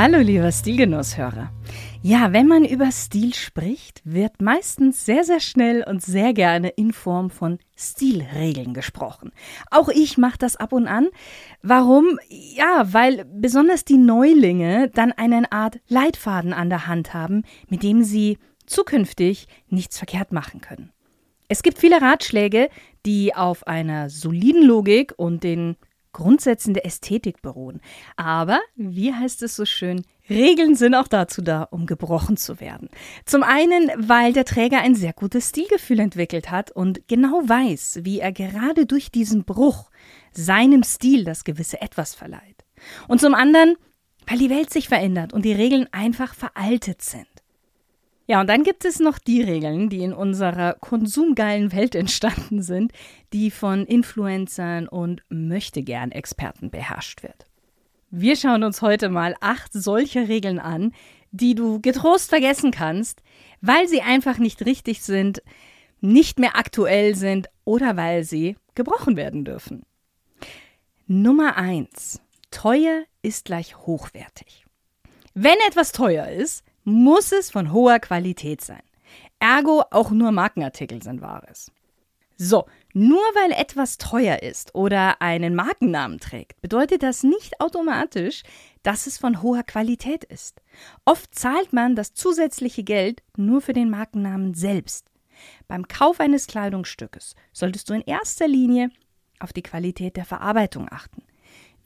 Hallo, 0.00 0.18
lieber 0.18 0.52
Stilgenusshörer. 0.52 1.50
Ja, 2.02 2.32
wenn 2.32 2.46
man 2.46 2.64
über 2.64 2.92
Stil 2.92 3.34
spricht, 3.34 4.00
wird 4.04 4.40
meistens 4.40 5.04
sehr, 5.04 5.24
sehr 5.24 5.40
schnell 5.40 5.82
und 5.82 6.02
sehr 6.02 6.32
gerne 6.34 6.68
in 6.68 6.92
Form 6.92 7.30
von 7.30 7.58
Stilregeln 7.76 8.74
gesprochen. 8.74 9.32
Auch 9.72 9.88
ich 9.88 10.16
mache 10.16 10.38
das 10.38 10.54
ab 10.54 10.72
und 10.72 10.86
an. 10.86 11.08
Warum? 11.62 12.20
Ja, 12.28 12.92
weil 12.92 13.24
besonders 13.24 13.84
die 13.84 13.98
Neulinge 13.98 14.88
dann 14.94 15.10
eine 15.10 15.50
Art 15.50 15.80
Leitfaden 15.88 16.52
an 16.52 16.68
der 16.70 16.86
Hand 16.86 17.12
haben, 17.12 17.42
mit 17.68 17.82
dem 17.82 18.04
sie 18.04 18.38
zukünftig 18.66 19.48
nichts 19.66 19.98
verkehrt 19.98 20.30
machen 20.30 20.60
können. 20.60 20.92
Es 21.48 21.64
gibt 21.64 21.76
viele 21.76 22.00
Ratschläge, 22.00 22.68
die 23.04 23.34
auf 23.34 23.66
einer 23.66 24.10
soliden 24.10 24.62
Logik 24.62 25.14
und 25.16 25.42
den 25.42 25.76
Grundsätzen 26.12 26.74
der 26.74 26.86
Ästhetik 26.86 27.42
beruhen. 27.42 27.80
Aber, 28.16 28.60
wie 28.76 29.12
heißt 29.12 29.42
es 29.42 29.56
so 29.56 29.64
schön, 29.64 30.04
Regeln 30.30 30.74
sind 30.74 30.94
auch 30.94 31.08
dazu 31.08 31.42
da, 31.42 31.62
um 31.62 31.86
gebrochen 31.86 32.36
zu 32.36 32.60
werden. 32.60 32.88
Zum 33.24 33.42
einen, 33.42 33.90
weil 33.96 34.32
der 34.32 34.44
Träger 34.44 34.80
ein 34.80 34.94
sehr 34.94 35.12
gutes 35.12 35.48
Stilgefühl 35.50 36.00
entwickelt 36.00 36.50
hat 36.50 36.70
und 36.70 37.08
genau 37.08 37.42
weiß, 37.44 38.00
wie 38.02 38.20
er 38.20 38.32
gerade 38.32 38.86
durch 38.86 39.10
diesen 39.10 39.44
Bruch 39.44 39.90
seinem 40.32 40.82
Stil 40.82 41.24
das 41.24 41.44
gewisse 41.44 41.80
Etwas 41.80 42.14
verleiht. 42.14 42.64
Und 43.08 43.20
zum 43.20 43.34
anderen, 43.34 43.76
weil 44.26 44.38
die 44.38 44.50
Welt 44.50 44.70
sich 44.70 44.88
verändert 44.88 45.32
und 45.32 45.44
die 45.44 45.52
Regeln 45.52 45.88
einfach 45.92 46.34
veraltet 46.34 47.02
sind. 47.02 47.26
Ja, 48.30 48.42
und 48.42 48.46
dann 48.46 48.62
gibt 48.62 48.84
es 48.84 49.00
noch 49.00 49.18
die 49.18 49.40
Regeln, 49.40 49.88
die 49.88 50.02
in 50.02 50.12
unserer 50.12 50.74
konsumgeilen 50.74 51.72
Welt 51.72 51.94
entstanden 51.94 52.60
sind, 52.60 52.92
die 53.32 53.50
von 53.50 53.86
Influencern 53.86 54.86
und 54.86 55.22
möchtegern 55.30 56.12
Experten 56.12 56.70
beherrscht 56.70 57.22
wird. 57.22 57.46
Wir 58.10 58.36
schauen 58.36 58.64
uns 58.64 58.82
heute 58.82 59.08
mal 59.08 59.34
acht 59.40 59.72
solche 59.72 60.28
Regeln 60.28 60.58
an, 60.58 60.92
die 61.30 61.54
du 61.54 61.80
getrost 61.80 62.28
vergessen 62.28 62.70
kannst, 62.70 63.22
weil 63.62 63.88
sie 63.88 64.02
einfach 64.02 64.36
nicht 64.36 64.64
richtig 64.66 65.00
sind, 65.00 65.42
nicht 66.02 66.38
mehr 66.38 66.54
aktuell 66.56 67.14
sind 67.14 67.48
oder 67.64 67.96
weil 67.96 68.24
sie 68.24 68.56
gebrochen 68.74 69.16
werden 69.16 69.46
dürfen. 69.46 69.84
Nummer 71.06 71.56
eins: 71.56 72.20
Teuer 72.50 73.04
ist 73.22 73.46
gleich 73.46 73.78
hochwertig. 73.78 74.66
Wenn 75.32 75.56
etwas 75.66 75.92
teuer 75.92 76.28
ist, 76.28 76.62
muss 76.88 77.32
es 77.32 77.50
von 77.50 77.72
hoher 77.72 77.98
Qualität 78.00 78.60
sein. 78.60 78.82
Ergo 79.38 79.84
auch 79.90 80.10
nur 80.10 80.32
Markenartikel 80.32 81.02
sind 81.02 81.20
Wahres. 81.20 81.70
So, 82.36 82.66
nur 82.92 83.20
weil 83.34 83.50
etwas 83.52 83.98
teuer 83.98 84.42
ist 84.42 84.74
oder 84.74 85.20
einen 85.20 85.54
Markennamen 85.56 86.20
trägt, 86.20 86.60
bedeutet 86.60 87.02
das 87.02 87.24
nicht 87.24 87.60
automatisch, 87.60 88.42
dass 88.84 89.08
es 89.08 89.18
von 89.18 89.42
hoher 89.42 89.64
Qualität 89.64 90.22
ist. 90.24 90.60
Oft 91.04 91.34
zahlt 91.34 91.72
man 91.72 91.96
das 91.96 92.14
zusätzliche 92.14 92.84
Geld 92.84 93.22
nur 93.36 93.60
für 93.60 93.72
den 93.72 93.90
Markennamen 93.90 94.54
selbst. 94.54 95.10
Beim 95.66 95.88
Kauf 95.88 96.20
eines 96.20 96.46
Kleidungsstückes 96.46 97.34
solltest 97.52 97.90
du 97.90 97.94
in 97.94 98.02
erster 98.02 98.46
Linie 98.46 98.90
auf 99.40 99.52
die 99.52 99.62
Qualität 99.62 100.16
der 100.16 100.24
Verarbeitung 100.24 100.88
achten. 100.90 101.22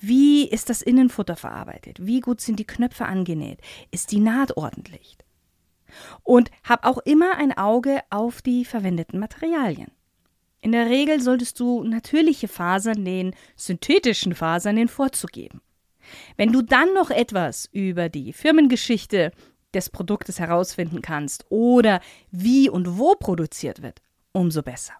Wie 0.02 0.48
ist 0.48 0.68
das 0.68 0.82
Innenfutter 0.82 1.36
verarbeitet? 1.36 2.04
Wie 2.04 2.20
gut 2.20 2.40
sind 2.40 2.58
die 2.58 2.66
Knöpfe 2.66 3.06
angenäht? 3.06 3.60
Ist 3.92 4.10
die 4.10 4.18
Naht 4.18 4.56
ordentlich? 4.56 5.16
Und 6.24 6.50
hab 6.64 6.84
auch 6.84 6.98
immer 6.98 7.36
ein 7.36 7.56
Auge 7.56 8.00
auf 8.10 8.42
die 8.42 8.64
verwendeten 8.64 9.20
Materialien. 9.20 9.92
In 10.60 10.72
der 10.72 10.86
Regel 10.86 11.20
solltest 11.20 11.60
du 11.60 11.84
natürliche 11.84 12.48
Fasern 12.48 13.04
den 13.04 13.32
synthetischen 13.54 14.34
Fasern 14.34 14.74
den 14.74 14.88
vorzugeben. 14.88 15.60
Wenn 16.36 16.50
du 16.50 16.62
dann 16.62 16.92
noch 16.94 17.10
etwas 17.10 17.68
über 17.72 18.08
die 18.08 18.32
Firmengeschichte 18.32 19.30
des 19.72 19.88
Produktes 19.88 20.40
herausfinden 20.40 21.00
kannst 21.00 21.46
oder 21.48 22.00
wie 22.32 22.68
und 22.68 22.98
wo 22.98 23.14
produziert 23.14 23.82
wird, 23.82 24.02
umso 24.32 24.62
besser. 24.62 24.94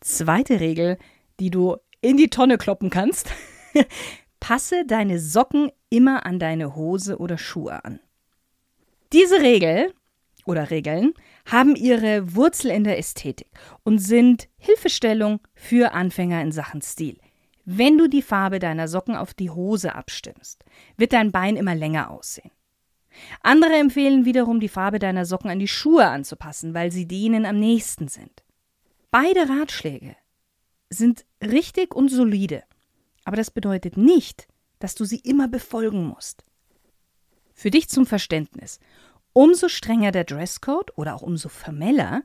Zweite 0.00 0.60
Regel, 0.60 0.98
die 1.40 1.50
du 1.50 1.76
in 2.06 2.16
die 2.16 2.30
Tonne 2.30 2.56
kloppen 2.58 2.90
kannst. 2.90 3.30
Passe 4.40 4.84
deine 4.86 5.18
Socken 5.18 5.70
immer 5.90 6.24
an 6.24 6.38
deine 6.38 6.76
Hose 6.76 7.18
oder 7.18 7.36
Schuhe 7.36 7.84
an. 7.84 8.00
Diese 9.12 9.40
Regel 9.40 9.92
oder 10.44 10.70
Regeln 10.70 11.14
haben 11.46 11.74
ihre 11.74 12.34
Wurzel 12.34 12.70
in 12.70 12.84
der 12.84 12.98
Ästhetik 12.98 13.48
und 13.82 13.98
sind 13.98 14.48
Hilfestellung 14.58 15.40
für 15.54 15.92
Anfänger 15.92 16.42
in 16.42 16.52
Sachen 16.52 16.82
Stil. 16.82 17.18
Wenn 17.64 17.98
du 17.98 18.08
die 18.08 18.22
Farbe 18.22 18.60
deiner 18.60 18.86
Socken 18.86 19.16
auf 19.16 19.34
die 19.34 19.50
Hose 19.50 19.94
abstimmst, 19.94 20.64
wird 20.96 21.12
dein 21.12 21.32
Bein 21.32 21.56
immer 21.56 21.74
länger 21.74 22.10
aussehen. 22.10 22.52
Andere 23.42 23.74
empfehlen 23.74 24.24
wiederum, 24.24 24.60
die 24.60 24.68
Farbe 24.68 24.98
deiner 24.98 25.24
Socken 25.24 25.50
an 25.50 25.58
die 25.58 25.66
Schuhe 25.66 26.06
anzupassen, 26.06 26.74
weil 26.74 26.92
sie 26.92 27.08
denen 27.08 27.46
am 27.46 27.58
nächsten 27.58 28.06
sind. 28.06 28.44
Beide 29.10 29.48
Ratschläge 29.48 30.14
sind 30.96 31.24
richtig 31.42 31.94
und 31.94 32.08
solide. 32.08 32.62
Aber 33.24 33.36
das 33.36 33.50
bedeutet 33.50 33.96
nicht, 33.96 34.48
dass 34.78 34.94
du 34.94 35.04
sie 35.04 35.18
immer 35.18 35.48
befolgen 35.48 36.04
musst. 36.04 36.44
Für 37.54 37.70
dich 37.70 37.88
zum 37.88 38.06
Verständnis. 38.06 38.78
Umso 39.32 39.68
strenger 39.68 40.12
der 40.12 40.24
Dresscode 40.24 40.96
oder 40.96 41.14
auch 41.14 41.22
umso 41.22 41.48
formeller, 41.48 42.22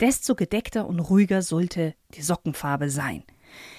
desto 0.00 0.34
gedeckter 0.34 0.86
und 0.86 1.00
ruhiger 1.00 1.42
sollte 1.42 1.94
die 2.14 2.22
Sockenfarbe 2.22 2.90
sein. 2.90 3.22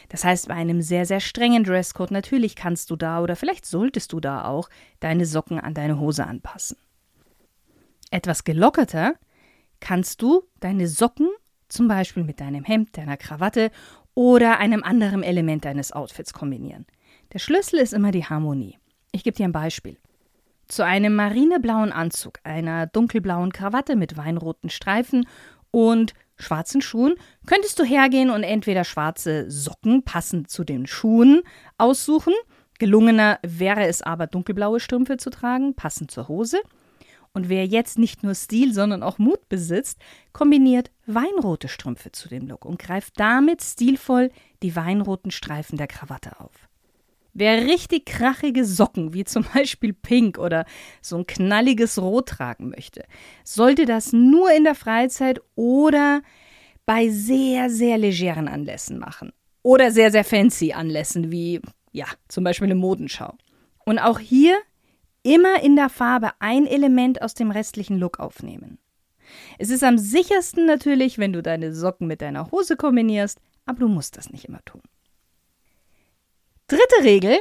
Das 0.09 0.23
heißt, 0.23 0.47
bei 0.47 0.53
einem 0.53 0.81
sehr, 0.81 1.05
sehr 1.05 1.19
strengen 1.19 1.63
Dresscode 1.63 2.11
natürlich 2.11 2.55
kannst 2.55 2.89
du 2.91 2.95
da 2.95 3.21
oder 3.21 3.35
vielleicht 3.35 3.65
solltest 3.65 4.13
du 4.13 4.19
da 4.19 4.45
auch 4.45 4.69
deine 4.99 5.25
Socken 5.25 5.59
an 5.59 5.73
deine 5.73 5.99
Hose 5.99 6.25
anpassen. 6.25 6.77
Etwas 8.11 8.43
gelockerter 8.43 9.15
kannst 9.79 10.21
du 10.21 10.43
deine 10.59 10.87
Socken 10.87 11.29
zum 11.67 11.87
Beispiel 11.87 12.23
mit 12.23 12.39
deinem 12.39 12.63
Hemd, 12.63 12.97
deiner 12.97 13.17
Krawatte 13.17 13.71
oder 14.15 14.57
einem 14.59 14.83
anderen 14.83 15.21
Element 15.21 15.65
deines 15.65 15.91
Outfits 15.91 16.33
kombinieren. 16.33 16.87
Der 17.33 17.39
Schlüssel 17.39 17.79
ist 17.79 17.93
immer 17.93 18.11
die 18.11 18.25
Harmonie. 18.25 18.77
Ich 19.11 19.23
gebe 19.23 19.35
dir 19.37 19.45
ein 19.45 19.51
Beispiel. 19.51 19.97
Zu 20.67 20.83
einem 20.83 21.15
marineblauen 21.15 21.91
Anzug, 21.91 22.39
einer 22.43 22.87
dunkelblauen 22.87 23.51
Krawatte 23.51 23.95
mit 23.95 24.17
weinroten 24.17 24.69
Streifen 24.69 25.27
und 25.69 26.13
schwarzen 26.37 26.81
Schuhen 26.81 27.15
könntest 27.45 27.77
du 27.79 27.83
hergehen 27.83 28.29
und 28.29 28.43
entweder 28.43 28.83
schwarze 28.83 29.49
Socken 29.51 30.03
passend 30.03 30.49
zu 30.49 30.63
den 30.63 30.87
Schuhen 30.87 31.43
aussuchen. 31.77 32.33
Gelungener 32.79 33.39
wäre 33.43 33.85
es 33.85 34.01
aber, 34.01 34.27
dunkelblaue 34.27 34.79
Strümpfe 34.79 35.17
zu 35.17 35.29
tragen, 35.29 35.75
passend 35.75 36.11
zur 36.11 36.27
Hose. 36.27 36.59
Und 37.35 37.49
wer 37.49 37.65
jetzt 37.65 37.99
nicht 37.99 38.23
nur 38.23 38.33
Stil, 38.33 38.73
sondern 38.73 39.03
auch 39.03 39.17
Mut 39.17 39.49
besitzt, 39.49 39.99
kombiniert 40.31 40.89
weinrote 41.05 41.67
Strümpfe 41.67 42.13
zu 42.13 42.29
dem 42.29 42.47
Look 42.47 42.63
und 42.63 42.79
greift 42.79 43.19
damit 43.19 43.61
stilvoll 43.61 44.31
die 44.63 44.73
weinroten 44.77 45.31
Streifen 45.31 45.77
der 45.77 45.87
Krawatte 45.87 46.39
auf. 46.39 46.53
Wer 47.33 47.65
richtig 47.65 48.05
krachige 48.05 48.63
Socken, 48.63 49.13
wie 49.13 49.25
zum 49.25 49.43
Beispiel 49.53 49.91
Pink 49.91 50.37
oder 50.37 50.65
so 51.01 51.17
ein 51.17 51.27
knalliges 51.27 52.01
Rot 52.01 52.29
tragen 52.29 52.69
möchte, 52.69 53.03
sollte 53.43 53.85
das 53.85 54.13
nur 54.13 54.49
in 54.53 54.63
der 54.63 54.75
Freizeit 54.75 55.41
oder 55.55 56.21
bei 56.85 57.09
sehr, 57.09 57.69
sehr 57.69 57.97
legeren 57.97 58.47
Anlässen 58.47 58.97
machen. 58.97 59.33
Oder 59.61 59.91
sehr, 59.91 60.09
sehr 60.09 60.23
fancy 60.23 60.71
Anlässen, 60.71 61.33
wie, 61.33 61.59
ja, 61.91 62.05
zum 62.29 62.45
Beispiel 62.45 62.67
eine 62.67 62.75
Modenschau. 62.75 63.35
Und 63.83 63.99
auch 63.99 64.19
hier 64.19 64.57
immer 65.25 65.61
in 65.63 65.75
der 65.75 65.89
Farbe 65.89 66.31
ein 66.39 66.65
Element 66.65 67.21
aus 67.21 67.33
dem 67.33 67.51
restlichen 67.51 67.97
Look 67.97 68.19
aufnehmen. 68.19 68.77
Es 69.57 69.69
ist 69.69 69.83
am 69.83 69.97
sichersten 69.97 70.65
natürlich, 70.65 71.17
wenn 71.17 71.33
du 71.33 71.41
deine 71.41 71.73
Socken 71.73 72.07
mit 72.07 72.21
deiner 72.21 72.51
Hose 72.51 72.77
kombinierst, 72.77 73.39
aber 73.65 73.79
du 73.79 73.87
musst 73.87 74.17
das 74.17 74.29
nicht 74.29 74.45
immer 74.45 74.63
tun. 74.63 74.81
Dritte 76.67 77.03
Regel: 77.03 77.37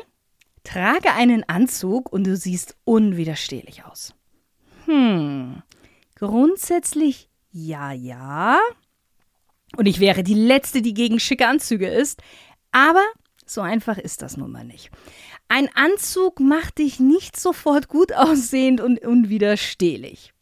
Trage 0.65 1.13
einen 1.13 1.47
Anzug 1.49 2.11
und 2.11 2.27
du 2.27 2.37
siehst 2.37 2.77
unwiderstehlich 2.85 3.85
aus. 3.85 4.15
Hm, 4.87 5.63
grundsätzlich 6.17 7.29
ja, 7.57 7.93
ja. 7.93 8.59
Und 9.77 9.87
ich 9.87 10.01
wäre 10.01 10.25
die 10.25 10.35
Letzte, 10.35 10.83
die 10.83 10.95
gegen 10.95 11.21
schicke 11.21 11.47
Anzüge 11.47 11.89
ist, 11.89 12.21
aber 12.73 13.05
So 13.47 13.61
einfach 13.61 13.99
ist 13.99 14.23
das 14.23 14.37
nun 14.37 14.51
mal 14.51 14.65
nicht. 14.65 14.91
Ein 15.49 15.69
Anzug 15.75 16.41
macht 16.41 16.79
dich 16.79 17.01
nicht 17.01 17.39
sofort 17.39 17.89
gut 17.89 18.13
aussehend 18.13 18.81
und 18.81 19.05
unwiderstehlich. 19.05 20.33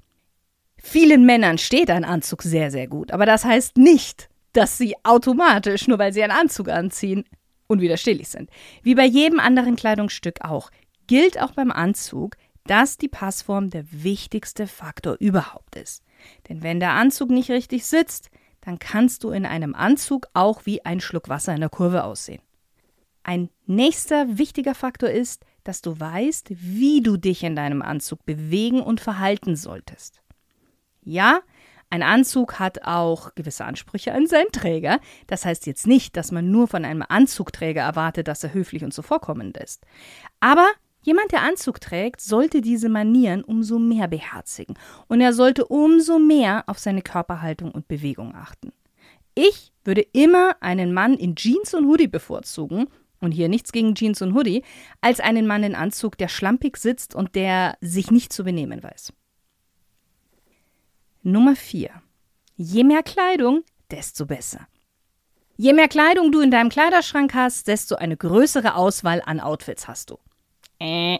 Vielen 0.82 1.24
Männern 1.26 1.58
steht 1.58 1.90
ein 1.90 2.04
Anzug 2.04 2.42
sehr, 2.42 2.70
sehr 2.70 2.88
gut, 2.88 3.12
aber 3.12 3.26
das 3.26 3.44
heißt 3.44 3.76
nicht, 3.76 4.28
dass 4.52 4.78
sie 4.78 4.94
automatisch, 5.04 5.86
nur 5.86 5.98
weil 5.98 6.12
sie 6.12 6.22
einen 6.22 6.32
Anzug 6.32 6.68
anziehen, 6.68 7.24
unwiderstehlich 7.68 8.28
sind. 8.28 8.50
Wie 8.82 8.94
bei 8.94 9.04
jedem 9.04 9.40
anderen 9.40 9.76
Kleidungsstück 9.76 10.40
auch, 10.42 10.70
gilt 11.06 11.40
auch 11.40 11.52
beim 11.52 11.70
Anzug, 11.70 12.36
dass 12.66 12.96
die 12.96 13.08
Passform 13.08 13.70
der 13.70 13.84
wichtigste 13.90 14.66
Faktor 14.66 15.16
überhaupt 15.18 15.76
ist. 15.76 16.02
Denn 16.48 16.62
wenn 16.62 16.80
der 16.80 16.92
Anzug 16.92 17.30
nicht 17.30 17.50
richtig 17.50 17.86
sitzt, 17.86 18.30
dann 18.60 18.78
kannst 18.78 19.24
du 19.24 19.30
in 19.30 19.44
einem 19.44 19.74
Anzug 19.74 20.28
auch 20.34 20.66
wie 20.66 20.84
ein 20.84 21.00
Schluck 21.00 21.28
Wasser 21.28 21.54
in 21.54 21.60
der 21.60 21.70
Kurve 21.70 22.04
aussehen. 22.04 22.42
Ein 23.24 23.50
nächster 23.66 24.38
wichtiger 24.38 24.74
Faktor 24.74 25.10
ist, 25.10 25.44
dass 25.64 25.80
du 25.80 25.98
weißt, 25.98 26.48
wie 26.50 27.02
du 27.02 27.16
dich 27.16 27.44
in 27.44 27.56
deinem 27.56 27.82
Anzug 27.82 28.24
bewegen 28.24 28.80
und 28.80 29.00
verhalten 29.00 29.56
solltest. 29.56 30.22
Ja, 31.04 31.40
ein 31.92 32.02
Anzug 32.02 32.58
hat 32.58 32.84
auch 32.84 33.34
gewisse 33.34 33.66
Ansprüche 33.66 34.14
an 34.14 34.26
seinen 34.26 34.50
Träger. 34.50 34.98
Das 35.26 35.44
heißt 35.44 35.66
jetzt 35.66 35.86
nicht, 35.86 36.16
dass 36.16 36.32
man 36.32 36.50
nur 36.50 36.66
von 36.66 36.86
einem 36.86 37.04
Anzugträger 37.06 37.82
erwartet, 37.82 38.28
dass 38.28 38.42
er 38.42 38.54
höflich 38.54 38.82
und 38.82 38.94
zuvorkommend 38.94 39.58
ist. 39.58 39.84
Aber 40.40 40.66
jemand, 41.02 41.32
der 41.32 41.42
Anzug 41.42 41.82
trägt, 41.82 42.22
sollte 42.22 42.62
diese 42.62 42.88
Manieren 42.88 43.44
umso 43.44 43.78
mehr 43.78 44.08
beherzigen 44.08 44.78
und 45.08 45.20
er 45.20 45.34
sollte 45.34 45.66
umso 45.66 46.18
mehr 46.18 46.64
auf 46.66 46.78
seine 46.78 47.02
Körperhaltung 47.02 47.70
und 47.70 47.88
Bewegung 47.88 48.34
achten. 48.34 48.72
Ich 49.34 49.72
würde 49.84 50.06
immer 50.12 50.56
einen 50.60 50.94
Mann 50.94 51.14
in 51.14 51.36
Jeans 51.36 51.74
und 51.74 51.86
Hoodie 51.86 52.08
bevorzugen, 52.08 52.88
und 53.22 53.32
hier 53.32 53.48
nichts 53.48 53.72
gegen 53.72 53.94
Jeans 53.94 54.20
und 54.20 54.34
Hoodie, 54.34 54.62
als 55.00 55.20
einen 55.20 55.46
Mann 55.46 55.62
in 55.62 55.74
Anzug, 55.74 56.18
der 56.18 56.28
schlampig 56.28 56.76
sitzt 56.76 57.14
und 57.14 57.34
der 57.34 57.76
sich 57.80 58.10
nicht 58.10 58.32
zu 58.32 58.44
benehmen 58.44 58.82
weiß. 58.82 59.12
Nummer 61.22 61.56
4. 61.56 61.90
Je 62.56 62.84
mehr 62.84 63.02
Kleidung, 63.02 63.62
desto 63.90 64.26
besser. 64.26 64.66
Je 65.56 65.72
mehr 65.72 65.88
Kleidung 65.88 66.32
du 66.32 66.40
in 66.40 66.50
deinem 66.50 66.70
Kleiderschrank 66.70 67.34
hast, 67.34 67.68
desto 67.68 67.94
eine 67.94 68.16
größere 68.16 68.74
Auswahl 68.74 69.22
an 69.24 69.38
Outfits 69.38 69.86
hast 69.86 70.10
du. 70.10 70.18
Äh. 70.78 71.18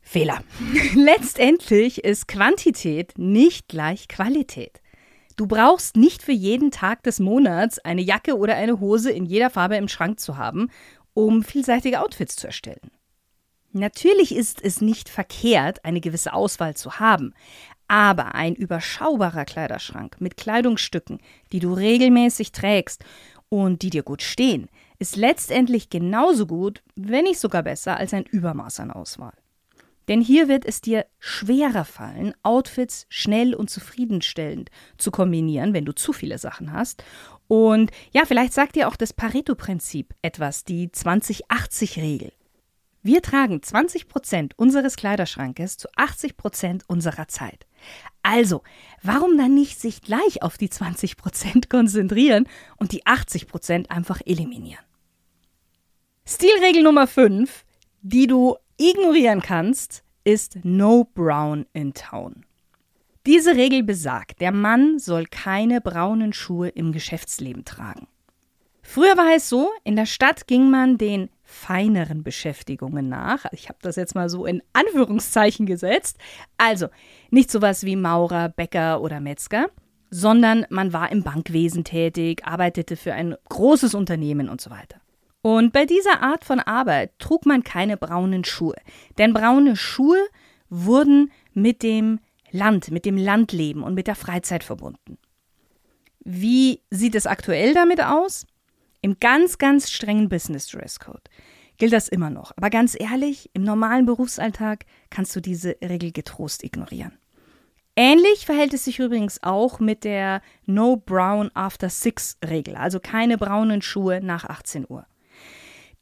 Fehler. 0.00 0.42
Letztendlich 0.94 2.02
ist 2.02 2.26
Quantität 2.26 3.16
nicht 3.16 3.68
gleich 3.68 4.08
Qualität. 4.08 4.80
Du 5.36 5.46
brauchst 5.46 5.96
nicht 5.96 6.22
für 6.22 6.32
jeden 6.32 6.70
Tag 6.70 7.02
des 7.04 7.20
Monats 7.20 7.78
eine 7.78 8.02
Jacke 8.02 8.36
oder 8.36 8.56
eine 8.56 8.80
Hose 8.80 9.10
in 9.10 9.24
jeder 9.24 9.50
Farbe 9.50 9.76
im 9.76 9.88
Schrank 9.88 10.20
zu 10.20 10.36
haben, 10.36 10.68
um 11.14 11.42
vielseitige 11.42 12.00
Outfits 12.00 12.36
zu 12.36 12.46
erstellen. 12.46 12.90
Natürlich 13.72 14.34
ist 14.34 14.62
es 14.62 14.80
nicht 14.80 15.08
verkehrt, 15.08 15.84
eine 15.84 16.00
gewisse 16.00 16.32
Auswahl 16.32 16.74
zu 16.74 16.98
haben, 16.98 17.34
aber 17.86 18.34
ein 18.34 18.54
überschaubarer 18.54 19.44
Kleiderschrank 19.44 20.16
mit 20.20 20.36
Kleidungsstücken, 20.36 21.20
die 21.52 21.60
du 21.60 21.72
regelmäßig 21.72 22.52
trägst 22.52 23.04
und 23.48 23.82
die 23.82 23.90
dir 23.90 24.02
gut 24.02 24.22
stehen, 24.22 24.68
ist 24.98 25.16
letztendlich 25.16 25.90
genauso 25.90 26.46
gut, 26.46 26.82
wenn 26.94 27.24
nicht 27.24 27.40
sogar 27.40 27.62
besser, 27.62 27.96
als 27.96 28.14
ein 28.14 28.24
Übermaß 28.24 28.80
an 28.80 28.90
Auswahl. 28.90 29.34
Denn 30.08 30.20
hier 30.20 30.48
wird 30.48 30.64
es 30.64 30.80
dir 30.80 31.06
schwerer 31.18 31.84
fallen, 31.84 32.34
Outfits 32.42 33.06
schnell 33.08 33.54
und 33.54 33.70
zufriedenstellend 33.70 34.70
zu 34.98 35.10
kombinieren, 35.10 35.72
wenn 35.72 35.84
du 35.84 35.94
zu 35.94 36.12
viele 36.12 36.38
Sachen 36.38 36.72
hast. 36.72 37.04
Und 37.50 37.90
ja, 38.12 38.26
vielleicht 38.26 38.52
sagt 38.52 38.76
dir 38.76 38.86
auch 38.86 38.94
das 38.94 39.12
Pareto-Prinzip 39.12 40.14
etwas, 40.22 40.62
die 40.62 40.86
20-80-Regel. 40.86 42.32
Wir 43.02 43.22
tragen 43.22 43.60
20 43.60 44.06
Prozent 44.06 44.56
unseres 44.56 44.94
Kleiderschrankes 44.94 45.76
zu 45.76 45.88
80 45.96 46.36
Prozent 46.36 46.84
unserer 46.86 47.26
Zeit. 47.26 47.66
Also, 48.22 48.62
warum 49.02 49.36
dann 49.36 49.52
nicht 49.52 49.80
sich 49.80 50.00
gleich 50.00 50.44
auf 50.44 50.58
die 50.58 50.70
20 50.70 51.16
Prozent 51.16 51.68
konzentrieren 51.68 52.46
und 52.76 52.92
die 52.92 53.04
80 53.04 53.48
Prozent 53.48 53.90
einfach 53.90 54.20
eliminieren? 54.24 54.84
Stilregel 56.24 56.84
Nummer 56.84 57.08
5, 57.08 57.64
die 58.02 58.28
du 58.28 58.54
ignorieren 58.78 59.40
kannst, 59.40 60.04
ist 60.22 60.60
No 60.62 61.02
Brown 61.02 61.66
in 61.72 61.94
Town. 61.94 62.46
Diese 63.26 63.54
Regel 63.54 63.82
besagt, 63.82 64.40
der 64.40 64.50
Mann 64.50 64.98
soll 64.98 65.26
keine 65.26 65.82
braunen 65.82 66.32
Schuhe 66.32 66.68
im 66.68 66.92
Geschäftsleben 66.92 67.66
tragen. 67.66 68.08
Früher 68.82 69.16
war 69.18 69.36
es 69.36 69.48
so, 69.48 69.70
in 69.84 69.94
der 69.94 70.06
Stadt 70.06 70.46
ging 70.46 70.70
man 70.70 70.96
den 70.96 71.28
feineren 71.44 72.22
Beschäftigungen 72.22 73.10
nach. 73.10 73.44
Ich 73.52 73.68
habe 73.68 73.78
das 73.82 73.96
jetzt 73.96 74.14
mal 74.14 74.30
so 74.30 74.46
in 74.46 74.62
Anführungszeichen 74.72 75.66
gesetzt. 75.66 76.16
Also 76.56 76.88
nicht 77.30 77.50
sowas 77.50 77.84
wie 77.84 77.94
Maurer, 77.94 78.48
Bäcker 78.48 79.02
oder 79.02 79.20
Metzger, 79.20 79.68
sondern 80.10 80.66
man 80.70 80.92
war 80.94 81.12
im 81.12 81.22
Bankwesen 81.22 81.84
tätig, 81.84 82.46
arbeitete 82.46 82.96
für 82.96 83.12
ein 83.12 83.36
großes 83.50 83.94
Unternehmen 83.94 84.48
und 84.48 84.62
so 84.62 84.70
weiter. 84.70 85.00
Und 85.42 85.72
bei 85.72 85.84
dieser 85.84 86.22
Art 86.22 86.44
von 86.44 86.58
Arbeit 86.58 87.18
trug 87.18 87.44
man 87.46 87.62
keine 87.64 87.96
braunen 87.96 88.44
Schuhe, 88.44 88.76
denn 89.18 89.34
braune 89.34 89.76
Schuhe 89.76 90.18
wurden 90.68 91.30
mit 91.52 91.82
dem 91.82 92.18
Land, 92.50 92.90
mit 92.90 93.04
dem 93.04 93.16
Landleben 93.16 93.82
und 93.82 93.94
mit 93.94 94.06
der 94.06 94.14
Freizeit 94.14 94.64
verbunden. 94.64 95.18
Wie 96.20 96.82
sieht 96.90 97.14
es 97.14 97.26
aktuell 97.26 97.74
damit 97.74 98.02
aus? 98.02 98.46
Im 99.02 99.18
ganz, 99.18 99.58
ganz 99.58 99.90
strengen 99.90 100.28
Business 100.28 100.66
Dresscode 100.66 101.28
gilt 101.78 101.92
das 101.92 102.08
immer 102.08 102.30
noch. 102.30 102.52
Aber 102.56 102.70
ganz 102.70 102.94
ehrlich, 102.98 103.50
im 103.54 103.64
normalen 103.64 104.06
Berufsalltag 104.06 104.84
kannst 105.08 105.34
du 105.34 105.40
diese 105.40 105.76
Regel 105.82 106.12
getrost 106.12 106.62
ignorieren. 106.62 107.18
Ähnlich 107.96 108.46
verhält 108.46 108.72
es 108.72 108.84
sich 108.84 108.98
übrigens 108.98 109.42
auch 109.42 109.80
mit 109.80 110.04
der 110.04 110.42
No 110.66 110.96
Brown 110.96 111.50
After 111.54 111.90
Six 111.90 112.38
Regel, 112.46 112.76
also 112.76 113.00
keine 113.00 113.36
braunen 113.36 113.82
Schuhe 113.82 114.20
nach 114.22 114.44
18 114.44 114.86
Uhr. 114.88 115.06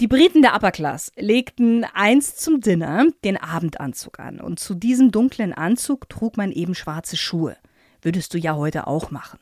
Die 0.00 0.06
Briten 0.06 0.42
der 0.42 0.54
Upper 0.54 0.70
Class 0.70 1.10
legten 1.16 1.84
einst 1.92 2.40
zum 2.40 2.60
Dinner 2.60 3.06
den 3.24 3.36
Abendanzug 3.36 4.20
an 4.20 4.40
und 4.40 4.60
zu 4.60 4.74
diesem 4.74 5.10
dunklen 5.10 5.52
Anzug 5.52 6.08
trug 6.08 6.36
man 6.36 6.52
eben 6.52 6.76
schwarze 6.76 7.16
Schuhe. 7.16 7.56
Würdest 8.00 8.32
du 8.32 8.38
ja 8.38 8.54
heute 8.54 8.86
auch 8.86 9.10
machen. 9.10 9.40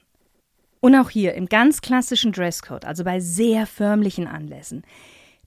Und 0.80 0.94
auch 0.94 1.10
hier 1.10 1.34
im 1.34 1.44
ganz 1.44 1.82
klassischen 1.82 2.32
Dresscode, 2.32 2.86
also 2.86 3.04
bei 3.04 3.20
sehr 3.20 3.66
förmlichen 3.66 4.26
Anlässen, 4.26 4.82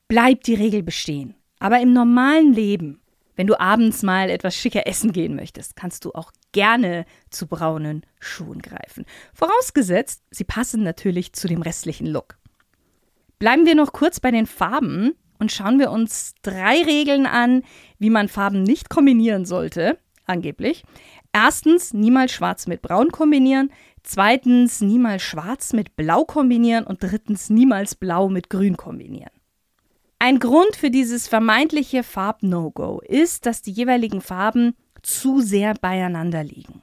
bleibt 0.07 0.45
die 0.45 0.53
Regel 0.53 0.83
bestehen. 0.83 1.33
Aber 1.57 1.81
im 1.81 1.91
normalen 1.91 2.53
Leben, 2.53 3.01
wenn 3.35 3.47
du 3.47 3.59
abends 3.59 4.03
mal 4.03 4.29
etwas 4.29 4.55
schicker 4.55 4.85
essen 4.85 5.11
gehen 5.11 5.35
möchtest, 5.35 5.75
kannst 5.75 6.05
du 6.05 6.11
auch 6.11 6.31
gerne 6.51 7.05
zu 7.31 7.47
braunen 7.47 8.05
Schuhen 8.19 8.61
greifen. 8.61 9.05
Vorausgesetzt, 9.33 10.21
sie 10.29 10.43
passen 10.43 10.83
natürlich 10.83 11.33
zu 11.33 11.47
dem 11.47 11.63
restlichen 11.63 12.05
Look. 12.05 12.37
Bleiben 13.39 13.65
wir 13.65 13.75
noch 13.75 13.93
kurz 13.93 14.19
bei 14.19 14.31
den 14.31 14.45
Farben 14.45 15.15
und 15.39 15.51
schauen 15.51 15.79
wir 15.79 15.91
uns 15.91 16.35
drei 16.41 16.83
Regeln 16.83 17.25
an, 17.25 17.63
wie 17.97 18.09
man 18.09 18.27
Farben 18.27 18.63
nicht 18.63 18.89
kombinieren 18.89 19.45
sollte, 19.45 19.97
angeblich. 20.25 20.83
Erstens, 21.31 21.93
niemals 21.93 22.33
schwarz 22.33 22.67
mit 22.67 22.81
braun 22.81 23.11
kombinieren. 23.11 23.71
Zweitens, 24.03 24.81
niemals 24.81 25.23
schwarz 25.23 25.73
mit 25.73 25.95
blau 25.95 26.25
kombinieren. 26.25 26.85
Und 26.85 27.01
drittens, 27.01 27.49
niemals 27.49 27.95
blau 27.95 28.27
mit 28.29 28.49
grün 28.49 28.75
kombinieren. 28.75 29.31
Ein 30.19 30.39
Grund 30.39 30.75
für 30.75 30.91
dieses 30.91 31.29
vermeintliche 31.29 32.03
Farb-No-Go 32.03 33.01
ist, 33.07 33.45
dass 33.45 33.61
die 33.61 33.71
jeweiligen 33.71 34.19
Farben 34.19 34.75
zu 35.01 35.39
sehr 35.39 35.75
beieinander 35.75 36.43
liegen. 36.43 36.81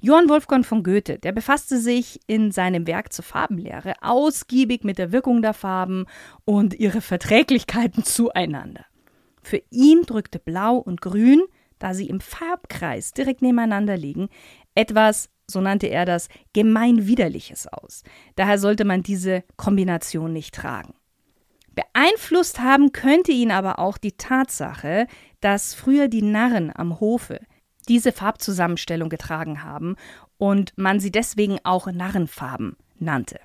Johann 0.00 0.28
Wolfgang 0.28 0.64
von 0.64 0.82
Goethe, 0.82 1.18
der 1.18 1.32
befasste 1.32 1.78
sich 1.78 2.20
in 2.26 2.52
seinem 2.52 2.86
Werk 2.86 3.12
zur 3.12 3.24
Farbenlehre 3.24 3.94
ausgiebig 4.00 4.84
mit 4.84 4.98
der 4.98 5.12
Wirkung 5.12 5.42
der 5.42 5.54
Farben 5.54 6.06
und 6.44 6.74
ihre 6.74 7.00
Verträglichkeiten 7.00 8.04
zueinander. 8.04 8.84
Für 9.42 9.62
ihn 9.70 10.02
drückte 10.02 10.38
Blau 10.38 10.76
und 10.76 11.00
Grün 11.00 11.42
da 11.78 11.94
sie 11.94 12.08
im 12.08 12.20
Farbkreis 12.20 13.12
direkt 13.12 13.42
nebeneinander 13.42 13.96
liegen, 13.96 14.28
etwas, 14.74 15.30
so 15.46 15.60
nannte 15.60 15.86
er 15.86 16.04
das, 16.04 16.28
gemeinwiderliches 16.52 17.66
aus. 17.68 18.02
Daher 18.36 18.58
sollte 18.58 18.84
man 18.84 19.02
diese 19.02 19.44
Kombination 19.56 20.32
nicht 20.32 20.54
tragen. 20.54 20.94
Beeinflusst 21.74 22.60
haben 22.60 22.92
könnte 22.92 23.32
ihn 23.32 23.52
aber 23.52 23.78
auch 23.78 23.98
die 23.98 24.16
Tatsache, 24.16 25.06
dass 25.40 25.74
früher 25.74 26.08
die 26.08 26.22
Narren 26.22 26.72
am 26.74 26.98
Hofe 26.98 27.40
diese 27.88 28.12
Farbzusammenstellung 28.12 29.08
getragen 29.08 29.62
haben 29.62 29.96
und 30.36 30.72
man 30.76 31.00
sie 31.00 31.10
deswegen 31.10 31.58
auch 31.64 31.90
Narrenfarben 31.90 32.76
nannte. 32.98 33.40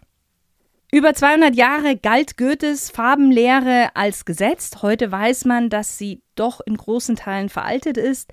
Über 0.92 1.16
200 1.16 1.56
Jahre 1.56 1.98
galt 1.98 2.38
Goethes 2.38 2.92
Farbenlehre 2.92 3.96
als 3.96 4.26
gesetzt. 4.26 4.84
Heute 4.84 5.12
weiß 5.12 5.46
man, 5.46 5.72
dass 5.72 5.98
sie 5.98 6.22
doch 6.36 6.62
in 6.64 6.78
großen 6.78 7.16
Teilen 7.16 7.50
veraltet 7.50 7.98
ist. 7.98 8.32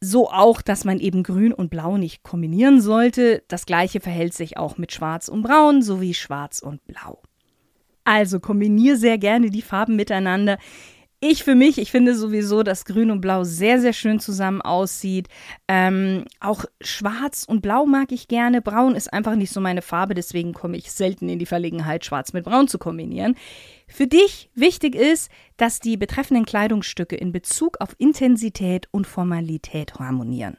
So 0.00 0.30
auch, 0.30 0.62
dass 0.62 0.84
man 0.84 0.98
eben 0.98 1.22
Grün 1.22 1.52
und 1.52 1.70
Blau 1.70 1.96
nicht 1.96 2.24
kombinieren 2.24 2.80
sollte. 2.80 3.44
Das 3.46 3.66
gleiche 3.66 4.00
verhält 4.00 4.34
sich 4.34 4.56
auch 4.56 4.78
mit 4.78 4.90
Schwarz 4.92 5.28
und 5.28 5.42
Braun 5.42 5.82
sowie 5.82 6.14
Schwarz 6.14 6.58
und 6.58 6.84
Blau. 6.86 7.22
Also 8.02 8.40
kombiniere 8.40 8.96
sehr 8.96 9.18
gerne 9.18 9.50
die 9.50 9.62
Farben 9.62 9.94
miteinander. 9.94 10.58
Ich 11.22 11.44
für 11.44 11.54
mich, 11.54 11.76
ich 11.76 11.90
finde 11.90 12.14
sowieso, 12.14 12.62
dass 12.62 12.86
Grün 12.86 13.10
und 13.10 13.20
Blau 13.20 13.44
sehr, 13.44 13.78
sehr 13.78 13.92
schön 13.92 14.20
zusammen 14.20 14.62
aussieht. 14.62 15.28
Ähm, 15.68 16.24
auch 16.40 16.64
Schwarz 16.80 17.44
und 17.44 17.60
Blau 17.60 17.84
mag 17.84 18.10
ich 18.10 18.26
gerne. 18.26 18.62
Braun 18.62 18.94
ist 18.94 19.12
einfach 19.12 19.34
nicht 19.36 19.52
so 19.52 19.60
meine 19.60 19.82
Farbe, 19.82 20.14
deswegen 20.14 20.54
komme 20.54 20.78
ich 20.78 20.90
selten 20.90 21.28
in 21.28 21.38
die 21.38 21.44
Verlegenheit, 21.44 22.06
Schwarz 22.06 22.32
mit 22.32 22.44
Braun 22.44 22.68
zu 22.68 22.78
kombinieren. 22.78 23.36
Für 23.86 24.06
dich 24.06 24.48
wichtig 24.54 24.94
ist, 24.94 25.30
dass 25.58 25.78
die 25.78 25.98
betreffenden 25.98 26.46
Kleidungsstücke 26.46 27.16
in 27.16 27.32
Bezug 27.32 27.82
auf 27.82 27.94
Intensität 27.98 28.88
und 28.90 29.06
Formalität 29.06 29.96
harmonieren. 29.96 30.56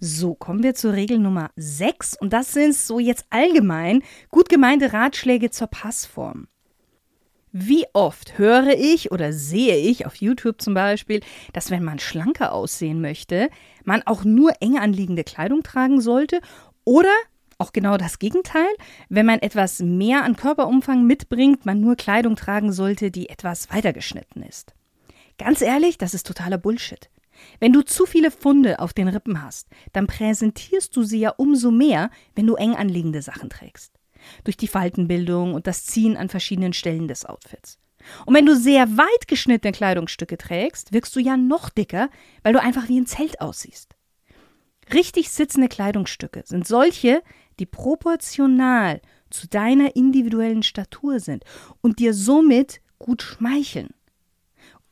So, 0.00 0.34
kommen 0.34 0.62
wir 0.62 0.74
zur 0.74 0.92
Regel 0.92 1.18
Nummer 1.18 1.50
6 1.56 2.18
und 2.20 2.34
das 2.34 2.52
sind 2.52 2.74
so 2.74 2.98
jetzt 2.98 3.24
allgemein 3.30 4.02
gut 4.28 4.50
gemeinte 4.50 4.92
Ratschläge 4.92 5.48
zur 5.48 5.68
Passform. 5.68 6.46
Wie 7.52 7.86
oft 7.94 8.36
höre 8.36 8.76
ich 8.78 9.10
oder 9.10 9.32
sehe 9.32 9.76
ich 9.76 10.04
auf 10.04 10.16
YouTube 10.16 10.60
zum 10.60 10.74
Beispiel, 10.74 11.20
dass 11.54 11.70
wenn 11.70 11.82
man 11.82 11.98
schlanker 11.98 12.52
aussehen 12.52 13.00
möchte, 13.00 13.48
man 13.84 14.02
auch 14.02 14.24
nur 14.24 14.52
eng 14.60 14.78
anliegende 14.78 15.24
Kleidung 15.24 15.62
tragen 15.62 16.00
sollte 16.00 16.40
oder 16.84 17.12
auch 17.56 17.72
genau 17.72 17.96
das 17.96 18.18
Gegenteil, 18.18 18.68
wenn 19.08 19.26
man 19.26 19.40
etwas 19.40 19.80
mehr 19.80 20.24
an 20.24 20.36
Körperumfang 20.36 21.04
mitbringt, 21.04 21.64
man 21.64 21.80
nur 21.80 21.96
Kleidung 21.96 22.36
tragen 22.36 22.72
sollte, 22.72 23.10
die 23.10 23.30
etwas 23.30 23.70
weiter 23.70 23.92
geschnitten 23.92 24.42
ist. 24.42 24.74
Ganz 25.38 25.62
ehrlich, 25.62 25.98
das 25.98 26.14
ist 26.14 26.26
totaler 26.26 26.58
Bullshit. 26.58 27.10
Wenn 27.60 27.72
du 27.72 27.82
zu 27.82 28.04
viele 28.04 28.30
Funde 28.30 28.78
auf 28.80 28.92
den 28.92 29.08
Rippen 29.08 29.42
hast, 29.42 29.68
dann 29.92 30.06
präsentierst 30.06 30.94
du 30.94 31.02
sie 31.02 31.20
ja 31.20 31.30
umso 31.30 31.70
mehr, 31.70 32.10
wenn 32.34 32.46
du 32.46 32.56
eng 32.56 32.74
anliegende 32.74 33.22
Sachen 33.22 33.48
trägst 33.48 33.97
durch 34.44 34.56
die 34.56 34.68
Faltenbildung 34.68 35.54
und 35.54 35.66
das 35.66 35.84
Ziehen 35.84 36.16
an 36.16 36.28
verschiedenen 36.28 36.72
Stellen 36.72 37.08
des 37.08 37.24
Outfits. 37.24 37.78
Und 38.26 38.34
wenn 38.34 38.46
du 38.46 38.56
sehr 38.56 38.96
weit 38.96 39.28
geschnittene 39.28 39.72
Kleidungsstücke 39.72 40.38
trägst, 40.38 40.92
wirkst 40.92 41.14
du 41.16 41.20
ja 41.20 41.36
noch 41.36 41.68
dicker, 41.68 42.08
weil 42.42 42.52
du 42.52 42.60
einfach 42.60 42.88
wie 42.88 43.00
ein 43.00 43.06
Zelt 43.06 43.40
aussiehst. 43.40 43.94
Richtig 44.92 45.30
sitzende 45.30 45.68
Kleidungsstücke 45.68 46.42
sind 46.46 46.66
solche, 46.66 47.22
die 47.58 47.66
proportional 47.66 49.00
zu 49.30 49.46
deiner 49.48 49.94
individuellen 49.96 50.62
Statur 50.62 51.20
sind 51.20 51.44
und 51.82 51.98
dir 51.98 52.14
somit 52.14 52.80
gut 52.98 53.22
schmeicheln. 53.22 53.90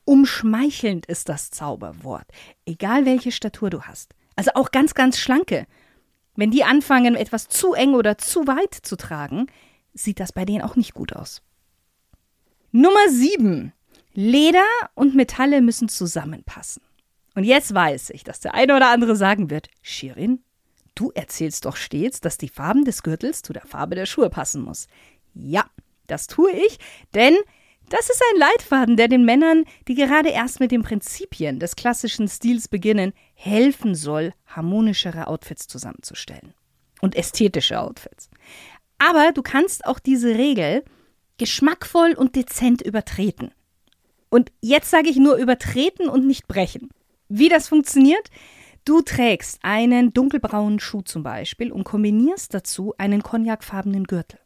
Umschmeichelnd 0.05 1.05
ist 1.07 1.27
das 1.29 1.49
Zauberwort, 1.49 2.27
egal 2.65 3.05
welche 3.05 3.31
Statur 3.31 3.69
du 3.69 3.81
hast. 3.81 4.13
Also 4.35 4.51
auch 4.53 4.71
ganz, 4.71 4.93
ganz 4.93 5.17
schlanke 5.17 5.65
wenn 6.37 6.51
die 6.51 6.63
anfangen, 6.63 7.15
etwas 7.15 7.49
zu 7.49 7.73
eng 7.73 7.95
oder 7.95 8.17
zu 8.17 8.47
weit 8.47 8.73
zu 8.73 8.95
tragen, 8.95 9.47
sieht 9.93 10.21
das 10.21 10.31
bei 10.31 10.45
denen 10.45 10.61
auch 10.61 10.77
nicht 10.77 10.93
gut 10.93 11.13
aus. 11.13 11.41
Nummer 12.71 13.09
7. 13.09 13.73
Leder 14.13 14.65
und 14.93 15.15
Metalle 15.15 15.61
müssen 15.61 15.89
zusammenpassen. 15.89 16.81
Und 17.35 17.43
jetzt 17.43 17.73
weiß 17.73 18.11
ich, 18.11 18.23
dass 18.23 18.39
der 18.39 18.53
eine 18.53 18.75
oder 18.75 18.89
andere 18.89 19.15
sagen 19.15 19.49
wird, 19.49 19.69
Shirin, 19.81 20.43
du 20.95 21.11
erzählst 21.11 21.65
doch 21.65 21.75
stets, 21.75 22.21
dass 22.21 22.37
die 22.37 22.49
Farben 22.49 22.85
des 22.85 23.03
Gürtels 23.03 23.41
zu 23.41 23.53
der 23.53 23.65
Farbe 23.65 23.95
der 23.95 24.05
Schuhe 24.05 24.29
passen 24.29 24.63
muss. 24.63 24.87
Ja, 25.33 25.65
das 26.07 26.27
tue 26.27 26.51
ich, 26.51 26.79
denn 27.13 27.35
das 27.89 28.09
ist 28.09 28.21
ein 28.33 28.39
Leitfaden, 28.39 28.97
der 28.97 29.07
den 29.07 29.23
Männern, 29.23 29.63
die 29.87 29.95
gerade 29.95 30.29
erst 30.29 30.59
mit 30.59 30.71
den 30.71 30.83
Prinzipien 30.83 31.59
des 31.59 31.75
klassischen 31.75 32.27
Stils 32.27 32.67
beginnen, 32.67 33.13
helfen 33.39 33.93
soll, 33.93 34.33
harmonischere 34.47 35.27
Outfits 35.27 35.67
zusammenzustellen. 35.67 36.53
Und 37.01 37.15
ästhetische 37.15 37.79
Outfits. 37.79 38.31
Aber 38.97 39.31
du 39.31 39.43
kannst 39.43 39.85
auch 39.85 39.99
diese 39.99 40.35
Regel 40.35 40.83
geschmackvoll 41.37 42.13
und 42.13 42.35
dezent 42.35 42.81
übertreten. 42.81 43.51
Und 44.29 44.51
jetzt 44.59 44.89
sage 44.89 45.09
ich 45.09 45.17
nur 45.17 45.35
übertreten 45.35 46.09
und 46.09 46.25
nicht 46.25 46.47
brechen. 46.47 46.89
Wie 47.29 47.47
das 47.47 47.67
funktioniert? 47.67 48.31
Du 48.85 49.01
trägst 49.01 49.59
einen 49.61 50.13
dunkelbraunen 50.13 50.79
Schuh 50.79 51.03
zum 51.03 51.21
Beispiel 51.21 51.71
und 51.71 51.83
kombinierst 51.83 52.55
dazu 52.55 52.95
einen 52.97 53.21
cognacfarbenen 53.21 54.05
Gürtel. 54.05 54.39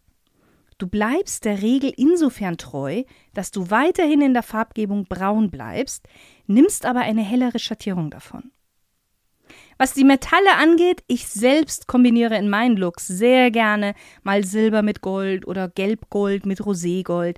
Du 0.77 0.87
bleibst 0.87 1.45
der 1.45 1.61
Regel 1.61 1.93
insofern 1.95 2.57
treu, 2.57 3.03
dass 3.33 3.51
du 3.51 3.69
weiterhin 3.69 4.21
in 4.21 4.33
der 4.33 4.43
Farbgebung 4.43 5.05
braun 5.05 5.49
bleibst, 5.49 6.07
nimmst 6.47 6.85
aber 6.85 7.01
eine 7.01 7.21
hellere 7.21 7.59
Schattierung 7.59 8.09
davon. 8.09 8.51
Was 9.81 9.93
die 9.93 10.03
Metalle 10.03 10.57
angeht, 10.59 11.03
ich 11.07 11.27
selbst 11.27 11.87
kombiniere 11.87 12.37
in 12.37 12.49
meinen 12.49 12.77
Looks 12.77 13.07
sehr 13.07 13.49
gerne 13.49 13.95
mal 14.21 14.43
Silber 14.43 14.83
mit 14.83 15.01
Gold 15.01 15.47
oder 15.47 15.69
Gelbgold 15.69 16.45
mit 16.45 16.61
Roségold. 16.61 17.37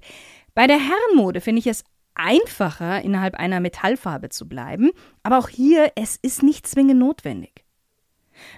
Bei 0.53 0.67
der 0.67 0.77
Herrenmode 0.77 1.39
finde 1.39 1.59
ich 1.59 1.67
es 1.67 1.85
einfacher, 2.15 3.01
innerhalb 3.01 3.35
einer 3.35 3.61
Metallfarbe 3.61 4.27
zu 4.27 4.49
bleiben, 4.49 4.91
aber 5.23 5.37
auch 5.37 5.47
hier, 5.47 5.93
es 5.95 6.17
ist 6.17 6.43
nicht 6.43 6.67
zwingend 6.67 6.99
notwendig. 6.99 7.63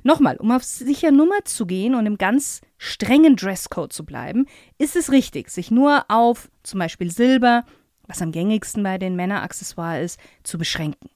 Nochmal, 0.02 0.38
um 0.38 0.50
auf 0.50 0.64
sicher 0.64 1.12
Nummer 1.12 1.46
zu 1.46 1.68
gehen 1.68 1.94
und 1.94 2.08
im 2.08 2.18
ganz 2.18 2.62
strengen 2.80 3.36
Dresscode 3.36 3.94
zu 3.94 4.04
bleiben, 4.04 4.48
ist 4.80 4.96
es 4.96 5.12
richtig, 5.12 5.52
sich 5.52 5.70
nur 5.70 6.06
auf 6.08 6.50
zum 6.64 6.80
Beispiel 6.80 7.12
Silber, 7.12 7.66
was 8.08 8.24
am 8.24 8.32
gängigsten 8.32 8.82
bei 8.82 8.98
den 8.98 9.16
Männeraccessoires 9.16 10.04
ist, 10.14 10.20
zu 10.42 10.58
beschränken. 10.58 11.12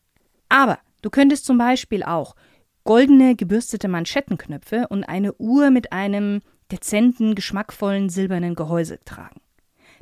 Aber 0.50 0.78
du 1.02 1.10
könntest 1.10 1.48
zum 1.48 1.58
Beispiel 1.58 2.04
auch 2.04 2.36
goldene 2.84 3.36
gebürstete 3.36 3.88
Manschettenknöpfe 3.88 4.88
und 4.90 5.04
eine 5.04 5.34
Uhr 5.34 5.70
mit 5.70 5.92
einem 5.92 6.42
dezenten, 6.72 7.36
geschmackvollen 7.36 8.10
silbernen 8.10 8.56
Gehäuse 8.56 9.00
tragen. 9.04 9.42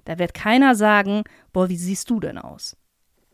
Da 0.05 0.19
wird 0.19 0.33
keiner 0.33 0.75
sagen, 0.75 1.23
boah, 1.53 1.69
wie 1.69 1.77
siehst 1.77 2.09
du 2.09 2.19
denn 2.19 2.37
aus? 2.37 2.77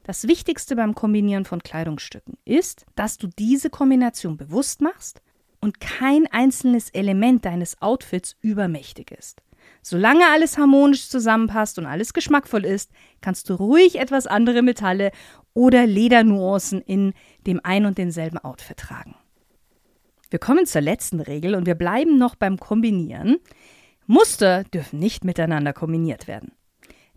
Das 0.03 0.27
Wichtigste 0.27 0.75
beim 0.75 0.95
Kombinieren 0.95 1.45
von 1.45 1.63
Kleidungsstücken 1.63 2.38
ist, 2.45 2.85
dass 2.95 3.17
du 3.17 3.27
diese 3.27 3.69
Kombination 3.69 4.38
bewusst 4.38 4.81
machst 4.81 5.21
und 5.62 5.79
kein 5.79 6.27
einzelnes 6.27 6.89
Element 6.89 7.45
deines 7.45 7.81
Outfits 7.81 8.35
übermächtig 8.41 9.12
ist. 9.12 9.41
Solange 9.81 10.27
alles 10.27 10.57
harmonisch 10.57 11.07
zusammenpasst 11.07 11.79
und 11.79 11.85
alles 11.85 12.13
geschmackvoll 12.13 12.65
ist, 12.65 12.91
kannst 13.21 13.50
du 13.50 13.53
ruhig 13.53 14.00
etwas 14.00 14.27
andere 14.27 14.62
Metalle 14.62 15.12
oder 15.53 15.85
Ledernuancen 15.85 16.81
in 16.81 17.13
dem 17.47 17.62
ein 17.63 17.85
und 17.85 17.97
denselben 17.97 18.39
Outfit 18.39 18.77
tragen. 18.77 19.15
Wir 20.33 20.39
kommen 20.39 20.65
zur 20.65 20.81
letzten 20.81 21.19
Regel 21.19 21.53
und 21.53 21.67
wir 21.67 21.75
bleiben 21.75 22.17
noch 22.17 22.33
beim 22.33 22.57
Kombinieren. 22.57 23.37
Muster 24.07 24.63
dürfen 24.63 24.97
nicht 24.97 25.23
miteinander 25.23 25.73
kombiniert 25.73 26.27
werden. 26.27 26.53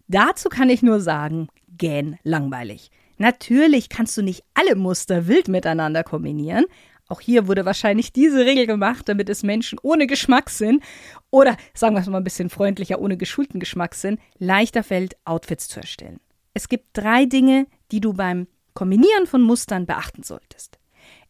Dazu 0.06 0.50
kann 0.50 0.68
ich 0.68 0.82
nur 0.82 1.00
sagen, 1.00 1.48
gähn 1.66 2.18
langweilig. 2.24 2.90
Natürlich 3.16 3.88
kannst 3.88 4.18
du 4.18 4.22
nicht 4.22 4.44
alle 4.52 4.76
Muster 4.76 5.28
wild 5.28 5.48
miteinander 5.48 6.04
kombinieren. 6.04 6.66
Auch 7.08 7.22
hier 7.22 7.48
wurde 7.48 7.64
wahrscheinlich 7.64 8.12
diese 8.12 8.44
Regel 8.44 8.66
gemacht, 8.66 9.08
damit 9.08 9.30
es 9.30 9.42
Menschen 9.42 9.78
ohne 9.80 10.06
Geschmackssinn 10.06 10.82
oder, 11.30 11.56
sagen 11.72 11.94
wir 11.96 12.02
es 12.02 12.08
mal 12.08 12.18
ein 12.18 12.24
bisschen 12.24 12.50
freundlicher, 12.50 13.00
ohne 13.00 13.16
geschulten 13.16 13.60
Geschmackssinn 13.60 14.18
leichter 14.38 14.82
fällt, 14.82 15.16
Outfits 15.24 15.68
zu 15.68 15.80
erstellen. 15.80 16.20
Es 16.52 16.68
gibt 16.68 16.88
drei 16.92 17.24
Dinge, 17.24 17.66
die 17.92 18.02
du 18.02 18.12
beim 18.12 18.46
Kombinieren 18.74 19.26
von 19.26 19.40
Mustern 19.40 19.86
beachten 19.86 20.22
solltest. 20.22 20.78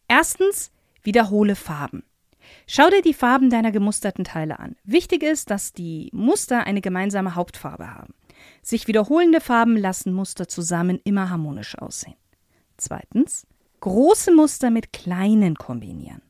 Erstens, 0.09 0.71
wiederhole 1.07 1.55
Farben. 1.55 2.03
Schau 2.67 2.89
dir 2.89 3.01
die 3.01 3.13
Farben 3.13 3.49
deiner 3.49 3.71
gemusterten 3.71 4.25
Teile 4.25 4.59
an. 4.59 4.75
Wichtig 4.83 5.23
ist, 5.23 5.49
dass 5.49 5.71
die 5.71 6.09
Muster 6.11 6.65
eine 6.65 6.81
gemeinsame 6.81 7.33
Hauptfarbe 7.33 7.95
haben. 7.95 8.13
Sich 8.61 8.89
wiederholende 8.89 9.39
Farben 9.39 9.77
lassen 9.77 10.11
Muster 10.11 10.49
zusammen 10.49 10.99
immer 11.05 11.29
harmonisch 11.29 11.77
aussehen. 11.77 12.17
Zweitens, 12.75 13.47
große 13.79 14.33
Muster 14.35 14.69
mit 14.69 14.91
kleinen 14.91 15.55
kombinieren. 15.55 16.21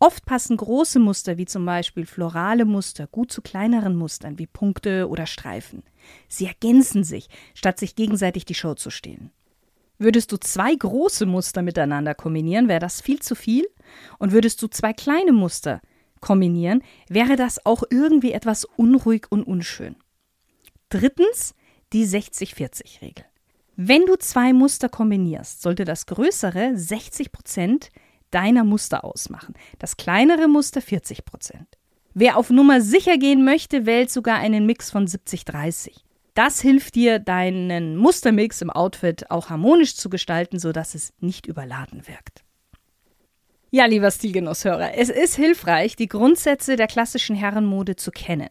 Oft 0.00 0.26
passen 0.26 0.56
große 0.56 0.98
Muster 0.98 1.38
wie 1.38 1.46
zum 1.46 1.64
Beispiel 1.64 2.04
florale 2.04 2.64
Muster 2.64 3.06
gut 3.06 3.30
zu 3.30 3.40
kleineren 3.40 3.94
Mustern 3.94 4.36
wie 4.38 4.46
Punkte 4.48 5.08
oder 5.08 5.26
Streifen. 5.26 5.84
Sie 6.26 6.46
ergänzen 6.46 7.04
sich, 7.04 7.28
statt 7.54 7.78
sich 7.78 7.94
gegenseitig 7.94 8.44
die 8.44 8.54
Show 8.54 8.74
zu 8.74 8.90
stehlen. 8.90 9.30
Würdest 9.98 10.30
du 10.30 10.36
zwei 10.36 10.74
große 10.74 11.26
Muster 11.26 11.62
miteinander 11.62 12.14
kombinieren, 12.14 12.68
wäre 12.68 12.80
das 12.80 13.00
viel 13.00 13.20
zu 13.20 13.34
viel. 13.34 13.66
Und 14.18 14.32
würdest 14.32 14.62
du 14.62 14.68
zwei 14.68 14.92
kleine 14.92 15.32
Muster 15.32 15.80
kombinieren, 16.20 16.82
wäre 17.08 17.36
das 17.36 17.64
auch 17.64 17.82
irgendwie 17.90 18.32
etwas 18.32 18.64
unruhig 18.64 19.26
und 19.30 19.44
unschön. 19.44 19.96
Drittens 20.88 21.54
die 21.92 22.06
60-40-Regel. 22.06 23.24
Wenn 23.76 24.06
du 24.06 24.16
zwei 24.16 24.52
Muster 24.52 24.88
kombinierst, 24.88 25.62
sollte 25.62 25.84
das 25.84 26.06
größere 26.06 26.76
60 26.76 27.30
Prozent 27.32 27.90
deiner 28.30 28.64
Muster 28.64 29.04
ausmachen, 29.04 29.54
das 29.78 29.96
kleinere 29.96 30.48
Muster 30.48 30.82
40 30.82 31.24
Prozent. 31.24 31.78
Wer 32.14 32.36
auf 32.36 32.50
Nummer 32.50 32.80
sicher 32.80 33.16
gehen 33.16 33.44
möchte, 33.44 33.86
wählt 33.86 34.10
sogar 34.10 34.38
einen 34.38 34.66
Mix 34.66 34.90
von 34.90 35.06
70-30. 35.06 35.90
Das 36.38 36.60
hilft 36.60 36.94
dir, 36.94 37.18
deinen 37.18 37.96
Mustermix 37.96 38.62
im 38.62 38.70
Outfit 38.70 39.28
auch 39.28 39.50
harmonisch 39.50 39.96
zu 39.96 40.08
gestalten, 40.08 40.60
sodass 40.60 40.94
es 40.94 41.12
nicht 41.18 41.46
überladen 41.46 42.06
wirkt. 42.06 42.44
Ja, 43.72 43.86
lieber 43.86 44.08
Stilgenusshörer, 44.08 44.94
es 44.96 45.08
ist 45.08 45.34
hilfreich, 45.34 45.96
die 45.96 46.06
Grundsätze 46.06 46.76
der 46.76 46.86
klassischen 46.86 47.34
Herrenmode 47.34 47.96
zu 47.96 48.12
kennen. 48.12 48.50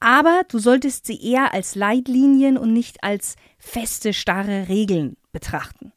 Aber 0.00 0.42
du 0.48 0.58
solltest 0.58 1.06
sie 1.06 1.18
eher 1.18 1.54
als 1.54 1.74
Leitlinien 1.74 2.58
und 2.58 2.74
nicht 2.74 3.02
als 3.02 3.36
feste, 3.56 4.12
starre 4.12 4.68
Regeln 4.68 5.16
betrachten. 5.32 5.94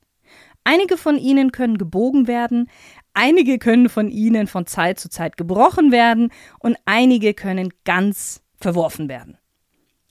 Einige 0.64 0.96
von 0.96 1.18
ihnen 1.18 1.52
können 1.52 1.78
gebogen 1.78 2.28
werden, 2.28 2.70
einige 3.14 3.60
können 3.60 3.90
von 3.90 4.08
ihnen 4.08 4.48
von 4.48 4.66
Zeit 4.66 4.98
zu 4.98 5.10
Zeit 5.10 5.36
gebrochen 5.36 5.92
werden 5.92 6.32
und 6.60 6.78
einige 6.86 7.34
können 7.34 7.74
ganz 7.84 8.44
verworfen 8.62 9.10
werden. 9.10 9.38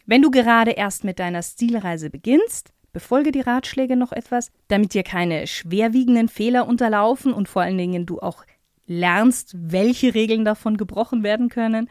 Wenn 0.07 0.23
du 0.23 0.31
gerade 0.31 0.71
erst 0.71 1.03
mit 1.03 1.19
deiner 1.19 1.43
Stilreise 1.43 2.11
beginnst, 2.11 2.73
befolge 2.93 3.33
die 3.33 3.41
Ratschläge 3.41 3.97
noch 3.97 4.13
etwas, 4.13 4.53
damit 4.69 4.95
dir 4.95 5.03
keine 5.03 5.49
schwerwiegenden 5.49 6.29
Fehler 6.29 6.69
unterlaufen 6.69 7.33
und 7.33 7.49
vor 7.49 7.63
allen 7.63 7.77
Dingen 7.77 8.07
du 8.07 8.21
auch 8.21 8.45
lernst, 8.87 9.55
welche 9.57 10.15
Regeln 10.15 10.45
davon 10.45 10.77
gebrochen 10.77 11.25
werden 11.25 11.49
können. 11.49 11.91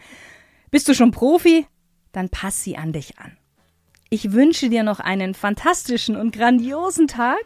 Bist 0.71 0.87
du 0.87 0.93
schon 0.93 1.11
Profi? 1.11 1.67
Dann 2.13 2.29
pass 2.29 2.63
sie 2.63 2.77
an 2.77 2.93
dich 2.93 3.19
an. 3.19 3.37
Ich 4.09 4.31
wünsche 4.31 4.69
dir 4.69 4.83
noch 4.83 5.01
einen 5.01 5.33
fantastischen 5.33 6.15
und 6.15 6.33
grandiosen 6.33 7.07
Tag 7.07 7.43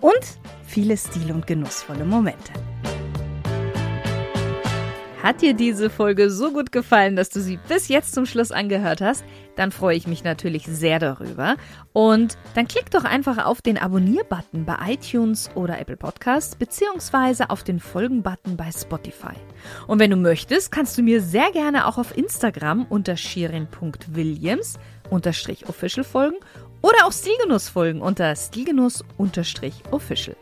und 0.00 0.38
viele 0.64 0.96
stil- 0.96 1.32
und 1.32 1.48
genussvolle 1.48 2.04
Momente. 2.04 2.52
Hat 5.22 5.40
dir 5.40 5.54
diese 5.54 5.88
Folge 5.88 6.30
so 6.30 6.50
gut 6.50 6.72
gefallen, 6.72 7.14
dass 7.14 7.28
du 7.28 7.40
sie 7.40 7.56
bis 7.68 7.86
jetzt 7.86 8.12
zum 8.12 8.26
Schluss 8.26 8.50
angehört 8.50 9.00
hast? 9.00 9.24
Dann 9.54 9.70
freue 9.70 9.96
ich 9.96 10.08
mich 10.08 10.24
natürlich 10.24 10.66
sehr 10.66 10.98
darüber. 10.98 11.54
Und 11.92 12.36
dann 12.56 12.66
klick 12.66 12.90
doch 12.90 13.04
einfach 13.04 13.46
auf 13.46 13.62
den 13.62 13.78
Abonnier-Button 13.78 14.64
bei 14.64 14.76
iTunes 14.88 15.48
oder 15.54 15.78
Apple 15.78 15.96
Podcasts 15.96 16.56
beziehungsweise 16.56 17.50
auf 17.50 17.62
den 17.62 17.78
Folgen-Button 17.78 18.56
bei 18.56 18.72
Spotify. 18.72 19.36
Und 19.86 20.00
wenn 20.00 20.10
du 20.10 20.16
möchtest, 20.16 20.72
kannst 20.72 20.98
du 20.98 21.02
mir 21.02 21.20
sehr 21.20 21.52
gerne 21.52 21.86
auch 21.86 21.98
auf 21.98 22.16
Instagram 22.16 22.84
unter 22.88 23.16
shirin.williams 23.16 24.76
official 25.08 26.04
folgen 26.04 26.36
oder 26.80 27.06
auch 27.06 27.12
Stilgenuss 27.12 27.68
folgen 27.68 28.00
unter 28.00 28.34
stilgenuss 28.34 29.04
official. 29.92 30.36